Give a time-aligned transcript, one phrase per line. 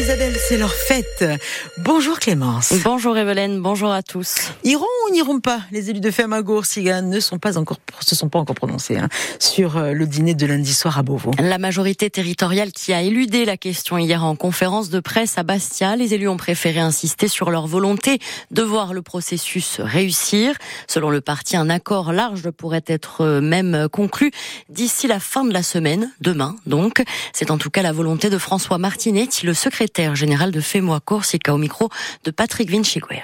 [0.00, 1.24] Isabelle, c'est leur fête.
[1.78, 2.72] Bonjour Clémence.
[2.84, 4.52] Bonjour Evelyne, bonjour à tous.
[4.62, 5.62] Iront ou n'iront pas?
[5.72, 9.08] Les élus de Fermagour, Sigan ne sont pas encore, se sont pas encore prononcés hein,
[9.40, 11.32] sur euh, le dîner de lundi soir à Beauvau.
[11.40, 15.96] La majorité territoriale qui a éludé la question hier en conférence de presse à Bastia,
[15.96, 18.20] les élus ont préféré insister sur leur volonté
[18.52, 20.54] de voir le processus réussir.
[20.86, 24.30] Selon le parti, un accord large pourrait être euh, même conclu
[24.68, 27.02] d'ici la fin de la semaine, demain donc.
[27.32, 31.54] C'est en tout cas la volonté de François Martinetti, le secrétaire général de Fémois Corsica
[31.54, 31.88] au micro
[32.24, 33.22] de Patrick Vinciguer.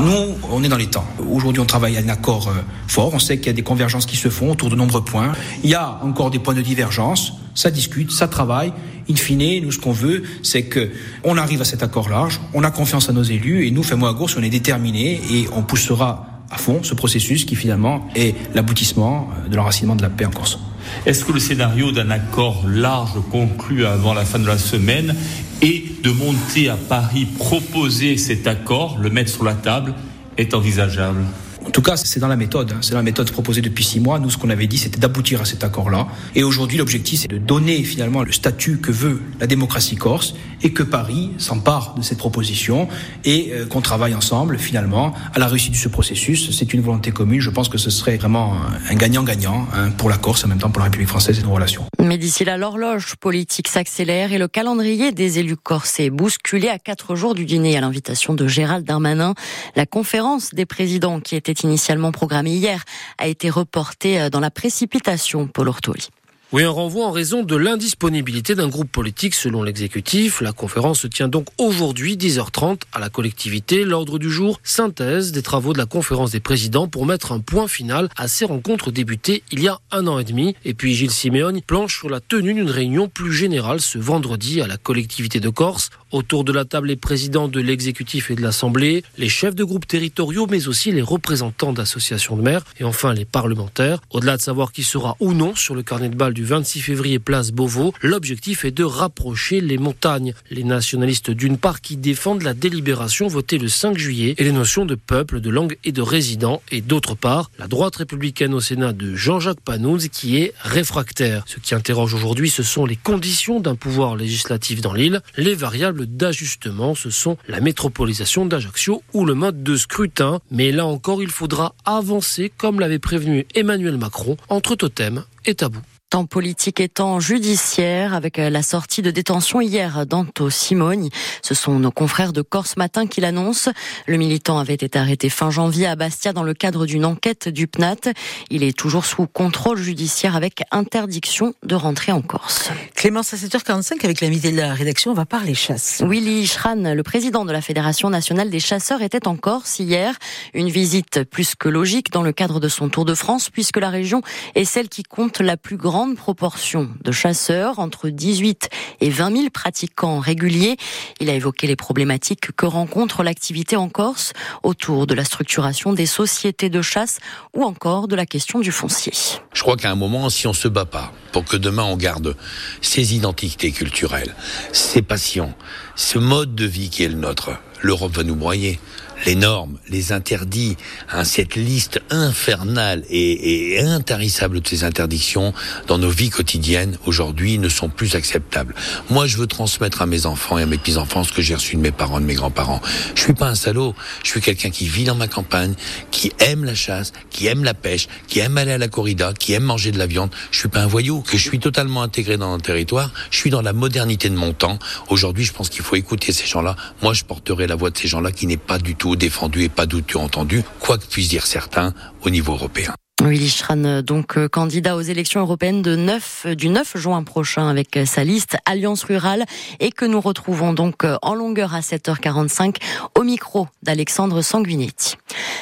[0.00, 1.04] Nous, on est dans les temps.
[1.30, 3.12] Aujourd'hui, on travaille à un accord euh, fort.
[3.14, 5.32] On sait qu'il y a des convergences qui se font autour de nombreux points.
[5.62, 7.34] Il y a encore des points de divergence.
[7.54, 8.72] Ça discute, ça travaille.
[9.08, 10.90] In fine, nous, ce qu'on veut, c'est que
[11.22, 12.40] on arrive à cet accord large.
[12.52, 15.48] On a confiance à nos élus et nous, Fémois à gauche, on est déterminés et
[15.54, 20.10] on poussera à fond ce processus qui finalement est l'aboutissement euh, de l'enracinement de la
[20.10, 20.58] paix en Corse.
[21.06, 25.14] Est-ce que le scénario d'un accord large conclu avant la fin de la semaine
[25.62, 29.94] et de monter à Paris, proposer cet accord, le mettre sur la table,
[30.36, 31.24] est envisageable
[31.64, 32.72] en tout cas, c'est dans la méthode.
[32.72, 32.78] Hein.
[32.80, 34.18] C'est la méthode proposée depuis six mois.
[34.18, 36.08] Nous, ce qu'on avait dit, c'était d'aboutir à cet accord-là.
[36.34, 40.72] Et aujourd'hui, l'objectif, c'est de donner finalement le statut que veut la démocratie corse et
[40.72, 42.88] que Paris s'empare de cette proposition
[43.24, 46.50] et euh, qu'on travaille ensemble finalement à la réussite de ce processus.
[46.56, 47.40] C'est une volonté commune.
[47.40, 48.56] Je pense que ce serait vraiment
[48.88, 51.52] un gagnant-gagnant hein, pour la Corse, en même temps pour la République française et nos
[51.52, 51.84] relations.
[52.00, 56.78] Mais d'ici là, l'horloge politique s'accélère et le calendrier des élus corses est bousculé à
[56.78, 59.34] quatre jours du dîner à l'invitation de Gérald Darmanin.
[59.76, 62.84] La conférence des présidents qui était initialement programmée hier
[63.18, 66.08] a été reportée euh, dans la précipitation, Paul Ortoli.
[66.52, 70.42] Oui, un renvoi en raison de l'indisponibilité d'un groupe politique selon l'exécutif.
[70.42, 73.86] La conférence se tient donc aujourd'hui, 10h30, à la collectivité.
[73.86, 77.68] L'ordre du jour, synthèse des travaux de la conférence des présidents pour mettre un point
[77.68, 80.54] final à ces rencontres débutées il y a un an et demi.
[80.66, 84.66] Et puis Gilles Siméon planche sur la tenue d'une réunion plus générale ce vendredi à
[84.66, 85.88] la collectivité de Corse.
[86.12, 89.86] Autour de la table, les présidents de l'exécutif et de l'Assemblée, les chefs de groupes
[89.86, 94.02] territoriaux, mais aussi les représentants d'associations de maires et enfin les parlementaires.
[94.10, 97.18] Au-delà de savoir qui sera ou non sur le carnet de balles du 26 février
[97.18, 100.34] place Beauvau, l'objectif est de rapprocher les montagnes.
[100.50, 104.84] Les nationalistes d'une part qui défendent la délibération votée le 5 juillet et les notions
[104.84, 108.92] de peuple, de langue et de résident et d'autre part la droite républicaine au Sénat
[108.92, 111.44] de Jean-Jacques Panouz qui est réfractaire.
[111.46, 115.22] Ce qui interroge aujourd'hui ce sont les conditions d'un pouvoir législatif dans l'île.
[115.38, 120.40] Les variables d'ajustement ce sont la métropolisation d'Ajaccio ou le mode de scrutin.
[120.50, 125.80] Mais là encore il faudra avancer comme l'avait prévenu Emmanuel Macron entre totem et tabou
[126.12, 131.08] temps politique et temps judiciaire avec euh, la sortie de détention hier d'Anto Simoni.
[131.40, 133.70] Ce sont nos confrères de Corse Matin qui l'annoncent.
[134.06, 137.66] Le militant avait été arrêté fin janvier à Bastia dans le cadre d'une enquête du
[137.66, 138.12] PNAT.
[138.50, 142.68] Il est toujours sous contrôle judiciaire avec interdiction de rentrer en Corse.
[142.94, 146.02] Clémence, à 7h45, avec l'invité de la rédaction, on va parler chasse.
[146.06, 150.18] Willy Schran, le président de la Fédération nationale des chasseurs, était en Corse hier.
[150.52, 153.88] Une visite plus que logique dans le cadre de son Tour de France, puisque la
[153.88, 154.20] région
[154.54, 158.68] est celle qui compte la plus grande proportion de chasseurs, entre 18
[159.00, 160.76] et 20 000 pratiquants réguliers.
[161.20, 166.06] Il a évoqué les problématiques que rencontre l'activité en Corse autour de la structuration des
[166.06, 167.18] sociétés de chasse
[167.54, 169.12] ou encore de la question du foncier.
[169.52, 172.36] Je crois qu'à un moment, si on se bat pas pour que demain on garde
[172.80, 174.34] ses identités culturelles,
[174.72, 175.54] ses passions,
[175.96, 178.78] ce mode de vie qui est le nôtre, l'Europe va nous broyer
[179.26, 180.76] les normes, les interdits,
[181.10, 185.52] hein, cette liste infernale et, et, intarissable de ces interdictions
[185.86, 188.74] dans nos vies quotidiennes aujourd'hui ne sont plus acceptables.
[189.10, 191.76] Moi, je veux transmettre à mes enfants et à mes petits-enfants ce que j'ai reçu
[191.76, 192.80] de mes parents, de mes grands-parents.
[193.14, 193.94] Je suis pas un salaud.
[194.22, 195.74] Je suis quelqu'un qui vit dans ma campagne,
[196.10, 199.52] qui aime la chasse, qui aime la pêche, qui aime aller à la corrida, qui
[199.52, 200.30] aime manger de la viande.
[200.50, 203.12] Je suis pas un voyou, que je suis totalement intégré dans un territoire.
[203.30, 204.78] Je suis dans la modernité de mon temps.
[205.08, 206.76] Aujourd'hui, je pense qu'il faut écouter ces gens-là.
[207.02, 209.68] Moi, je porterai la voix de ces gens-là qui n'est pas du tout défendu et
[209.68, 212.94] pas du tout entendu, quoi que puissent dire certains au niveau européen.
[213.22, 217.96] Willy Schran, donc euh, candidat aux élections européennes de 9, du 9 juin prochain avec
[217.96, 219.44] euh, sa liste Alliance Rurale
[219.78, 222.76] et que nous retrouvons donc euh, en longueur à 7h45
[223.16, 225.16] au micro d'Alexandre Sanguinetti.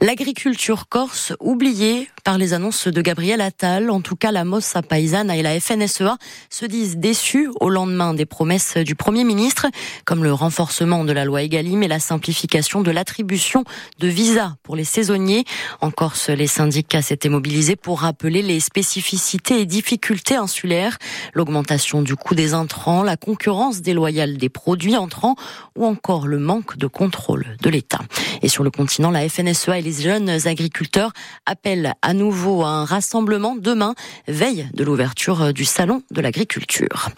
[0.00, 5.36] L'agriculture corse oubliée par les annonces de Gabriel Attal, en tout cas la Mossa Paisana
[5.36, 6.16] et la FNSEA
[6.50, 9.66] se disent déçus au lendemain des promesses du Premier ministre,
[10.04, 13.64] comme le renforcement de la loi Egalim et la simplification de l'attribution
[13.98, 15.44] de visas pour les saisonniers.
[15.80, 20.98] En Corse, les syndicats s'étaient mobilisés pour rappeler les spécificités et difficultés insulaires,
[21.34, 25.34] l'augmentation du coût des intrants, la concurrence déloyale des produits entrants
[25.76, 28.00] ou encore le manque de contrôle de l'État.
[28.42, 31.12] Et sur le continent, la FNSEA et les jeunes agriculteurs
[31.46, 33.94] appellent à à nouveau un rassemblement demain,
[34.28, 37.08] veille de l'ouverture du salon de l'agriculture.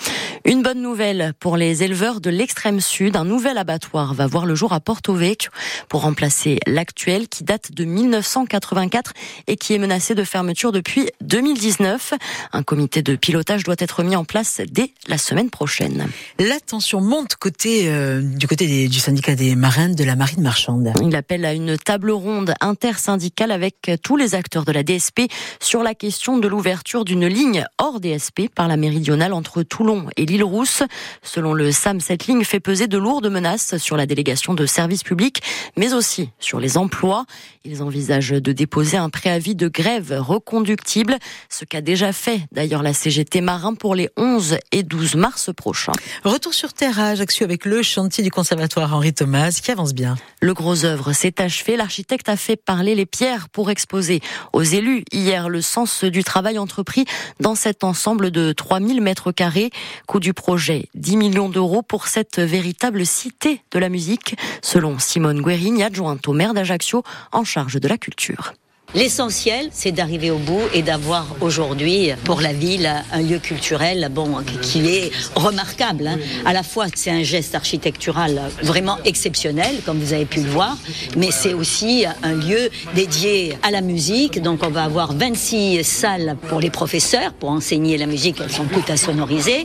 [0.44, 3.16] Une bonne nouvelle pour les éleveurs de l'extrême sud.
[3.16, 5.50] Un nouvel abattoir va voir le jour à Porto Vecchio
[5.88, 9.14] pour remplacer l'actuel qui date de 1984
[9.48, 12.14] et qui est menacé de fermeture depuis 2019.
[12.52, 16.06] Un comité de pilotage doit être mis en place dès la semaine prochaine.
[16.38, 20.92] La tension monte côté, euh, du côté du syndicat des marins de la marine marchande.
[21.02, 25.22] Il appelle à une table ronde intersyndicale avec tous les acteurs de la DSP
[25.60, 30.26] sur la question de l'ouverture d'une ligne hors DSP par la méridionale entre Toulon et
[30.26, 30.82] l'île Rousse.
[31.22, 35.02] Selon le SAM, cette ligne fait peser de lourdes menaces sur la délégation de services
[35.02, 35.42] publics,
[35.76, 37.24] mais aussi sur les emplois.
[37.64, 41.16] Ils envisagent de déposer un préavis de grève reconductible,
[41.48, 45.92] ce qu'a déjà fait d'ailleurs la CGT Marin pour les 11 et 12 mars prochains.
[46.24, 50.16] Retour sur terre à Ajaccio avec le chantier du conservatoire Henri Thomas qui avance bien.
[50.40, 51.76] Le gros œuvre s'est achevé.
[51.76, 54.20] L'architecte a fait parler les pierres pour exposer
[54.52, 54.62] aux
[55.12, 57.04] hier le sens du travail entrepris
[57.38, 59.70] dans cet ensemble de 3000 mètres carrés.
[60.06, 65.42] Coût du projet 10 millions d'euros pour cette véritable cité de la musique, selon Simone
[65.42, 68.54] Guérini, adjointe au maire d'Ajaccio en charge de la culture.
[68.94, 74.36] L'essentiel, c'est d'arriver au bout et d'avoir aujourd'hui pour la ville un lieu culturel bon,
[74.62, 76.06] qui est remarquable.
[76.06, 76.18] Hein.
[76.44, 80.78] À la fois, c'est un geste architectural vraiment exceptionnel, comme vous avez pu le voir,
[81.16, 84.40] mais c'est aussi un lieu dédié à la musique.
[84.40, 88.36] Donc, on va avoir 26 salles pour les professeurs pour enseigner la musique.
[88.40, 89.64] Elles sont toutes à sonoriser.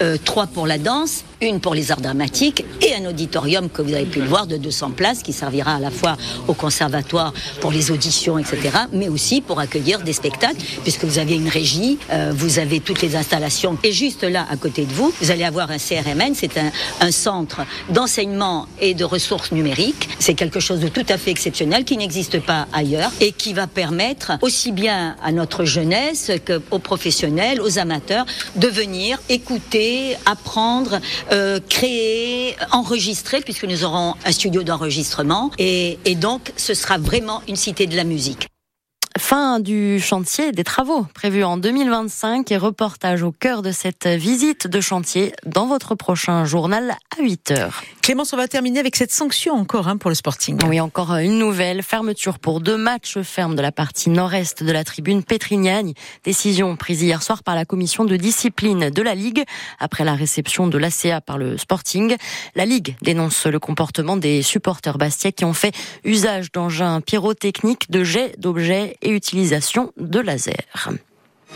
[0.00, 3.92] Euh, trois pour la danse, une pour les arts dramatiques et un auditorium que vous
[3.92, 6.16] avez pu le voir de 200 places qui servira à la fois
[6.48, 11.34] au conservatoire pour les auditions, etc mais aussi pour accueillir des spectacles, puisque vous avez
[11.34, 13.76] une régie, euh, vous avez toutes les installations.
[13.84, 16.70] Et juste là, à côté de vous, vous allez avoir un CRMN, c'est un,
[17.00, 20.08] un centre d'enseignement et de ressources numériques.
[20.18, 23.66] C'est quelque chose de tout à fait exceptionnel qui n'existe pas ailleurs et qui va
[23.66, 28.26] permettre aussi bien à notre jeunesse qu'aux professionnels, aux amateurs,
[28.56, 31.00] de venir écouter, apprendre,
[31.32, 35.50] euh, créer, enregistrer, puisque nous aurons un studio d'enregistrement.
[35.58, 38.48] Et, et donc, ce sera vraiment une cité de la musique.
[39.18, 44.68] Fin du chantier des travaux prévus en 2025 et reportage au cœur de cette visite
[44.68, 47.82] de chantier dans votre prochain journal à 8 heures.
[48.02, 50.58] Clémence, on va terminer avec cette sanction encore hein, pour le Sporting.
[50.68, 54.84] Oui, encore une nouvelle fermeture pour deux matchs fermes de la partie nord-est de la
[54.84, 55.92] tribune Pétrignane.
[56.24, 59.44] Décision prise hier soir par la commission de discipline de la Ligue
[59.80, 62.16] après la réception de l'ACA par le Sporting.
[62.54, 65.74] La Ligue dénonce le comportement des supporters bastiais qui ont fait
[66.04, 70.64] usage d'engins pyrotechniques, de jets d'objets et utilisation de laser.